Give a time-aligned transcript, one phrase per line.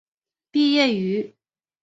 [0.49, 1.35] 毕业于。